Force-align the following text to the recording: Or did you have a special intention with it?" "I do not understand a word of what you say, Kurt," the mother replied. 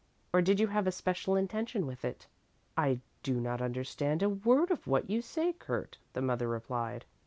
Or 0.33 0.41
did 0.41 0.59
you 0.59 0.65
have 0.65 0.87
a 0.87 0.91
special 0.91 1.35
intention 1.35 1.85
with 1.85 2.03
it?" 2.03 2.25
"I 2.75 3.01
do 3.21 3.39
not 3.39 3.61
understand 3.61 4.23
a 4.23 4.29
word 4.29 4.71
of 4.71 4.87
what 4.87 5.11
you 5.11 5.21
say, 5.21 5.53
Kurt," 5.53 5.99
the 6.13 6.23
mother 6.23 6.47
replied. 6.47 7.05